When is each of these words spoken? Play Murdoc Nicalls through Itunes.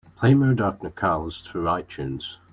Play 0.17 0.33
Murdoc 0.33 0.81
Nicalls 0.81 1.41
through 1.43 1.65
Itunes. 1.65 2.37